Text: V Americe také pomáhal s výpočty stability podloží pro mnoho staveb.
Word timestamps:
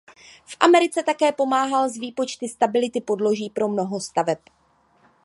V 0.45 0.57
Americe 0.59 1.03
také 1.03 1.31
pomáhal 1.31 1.89
s 1.89 1.97
výpočty 1.97 2.49
stability 2.49 3.01
podloží 3.01 3.49
pro 3.49 3.67
mnoho 3.67 3.99
staveb. 3.99 4.37